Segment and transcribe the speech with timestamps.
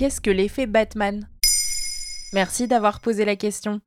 [0.00, 1.28] qu'est-ce que l'effet Batman?
[2.32, 3.82] Merci d'avoir posé la question.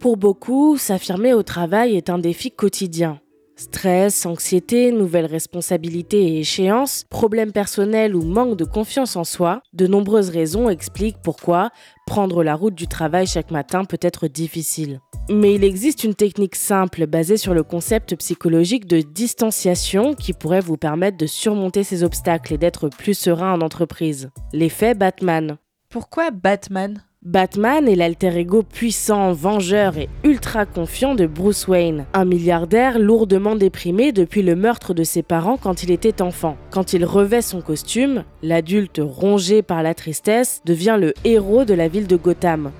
[0.00, 3.20] Pour beaucoup, s'affirmer au travail est un défi quotidien.
[3.56, 9.86] Stress, anxiété, nouvelles responsabilités et échéances, problèmes personnels ou manque de confiance en soi, de
[9.86, 11.70] nombreuses raisons expliquent pourquoi
[12.04, 15.00] prendre la route du travail chaque matin peut être difficile.
[15.30, 20.60] Mais il existe une technique simple basée sur le concept psychologique de distanciation qui pourrait
[20.60, 24.30] vous permettre de surmonter ces obstacles et d'être plus serein en entreprise.
[24.52, 25.58] L'effet Batman.
[25.88, 27.04] Pourquoi Batman?
[27.24, 33.56] Batman est l'alter ego puissant, vengeur et ultra confiant de Bruce Wayne, un milliardaire lourdement
[33.56, 36.58] déprimé depuis le meurtre de ses parents quand il était enfant.
[36.70, 41.88] Quand il revêt son costume, l'adulte rongé par la tristesse devient le héros de la
[41.88, 42.72] ville de Gotham.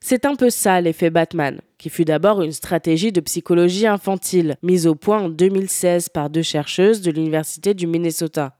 [0.00, 4.88] C'est un peu ça l'effet Batman, qui fut d'abord une stratégie de psychologie infantile, mise
[4.88, 8.56] au point en 2016 par deux chercheuses de l'Université du Minnesota.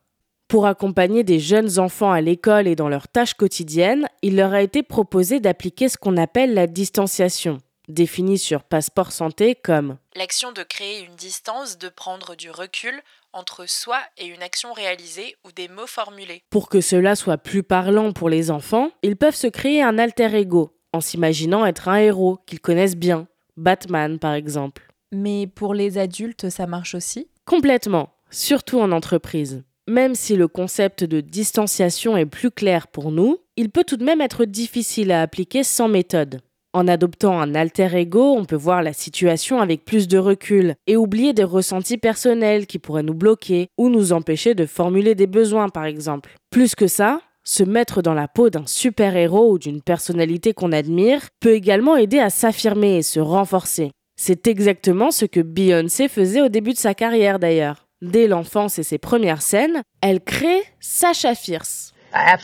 [0.52, 4.60] Pour accompagner des jeunes enfants à l'école et dans leurs tâches quotidiennes, il leur a
[4.60, 7.57] été proposé d'appliquer ce qu'on appelle la distanciation,
[7.88, 12.93] définie sur Passeport Santé comme l'action de créer une distance, de prendre du recul
[13.32, 16.43] entre soi et une action réalisée ou des mots formulés.
[16.51, 20.35] Pour que cela soit plus parlant pour les enfants, ils peuvent se créer un alter
[20.35, 23.26] ego, en s'imaginant être un héros qu'ils connaissent bien,
[23.57, 24.93] Batman par exemple.
[25.13, 27.30] Mais pour les adultes, ça marche aussi?
[27.46, 29.65] Complètement, surtout en entreprise.
[29.88, 34.05] Même si le concept de distanciation est plus clair pour nous, il peut tout de
[34.05, 36.41] même être difficile à appliquer sans méthode.
[36.73, 40.97] En adoptant un alter ego, on peut voir la situation avec plus de recul et
[40.97, 45.69] oublier des ressentis personnels qui pourraient nous bloquer ou nous empêcher de formuler des besoins
[45.69, 46.30] par exemple.
[46.51, 51.23] Plus que ça, se mettre dans la peau d'un super-héros ou d'une personnalité qu'on admire
[51.41, 53.91] peut également aider à s'affirmer et se renforcer.
[54.16, 57.82] C'est exactement ce que Beyoncé faisait au début de sa carrière d'ailleurs.
[58.02, 61.95] Dès l'enfance et ses premières scènes, elle crée Sasha Fierce.
[62.12, 62.36] Un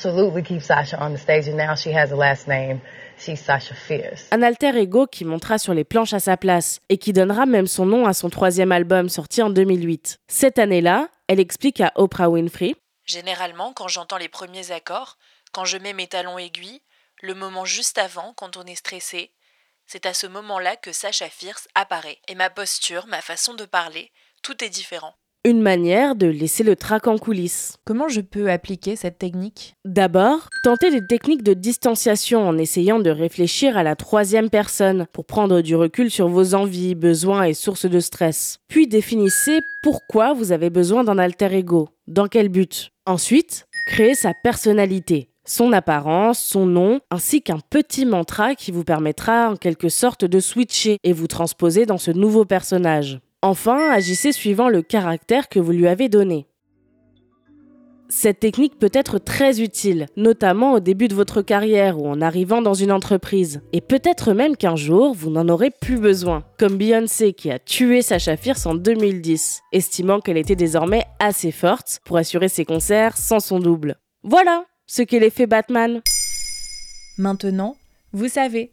[4.42, 7.86] alter ego qui montera sur les planches à sa place et qui donnera même son
[7.86, 10.20] nom à son troisième album sorti en 2008.
[10.28, 15.18] Cette année-là, elle explique à Oprah Winfrey Généralement, quand j'entends les premiers accords,
[15.50, 16.82] quand je mets mes talons aiguilles,
[17.20, 19.32] le moment juste avant, quand on est stressé,
[19.88, 22.20] c'est à ce moment-là que Sasha Fierce apparaît.
[22.28, 24.12] Et ma posture, ma façon de parler,
[24.44, 25.16] tout est différent
[25.48, 27.78] une manière de laisser le trac en coulisses.
[27.86, 29.76] Comment je peux appliquer cette technique?
[29.86, 35.24] D'abord, tentez des techniques de distanciation en essayant de réfléchir à la troisième personne pour
[35.24, 38.58] prendre du recul sur vos envies, besoins et sources de stress.
[38.68, 42.90] Puis définissez pourquoi vous avez besoin d'un alter ego, dans quel but.
[43.06, 49.50] Ensuite, créez sa personnalité son apparence, son nom, ainsi qu'un petit mantra qui vous permettra
[49.50, 53.20] en quelque sorte de switcher et vous transposer dans ce nouveau personnage.
[53.42, 56.46] Enfin, agissez suivant le caractère que vous lui avez donné.
[58.10, 62.62] Cette technique peut être très utile, notamment au début de votre carrière ou en arrivant
[62.62, 63.60] dans une entreprise.
[63.72, 66.42] Et peut-être même qu'un jour, vous n'en aurez plus besoin.
[66.58, 72.00] Comme Beyoncé qui a tué Sacha Fierce en 2010, estimant qu'elle était désormais assez forte
[72.04, 73.96] pour assurer ses concerts sans son double.
[74.24, 76.00] Voilà ce qu'est l'effet Batman.
[77.18, 77.76] Maintenant,
[78.12, 78.72] vous savez.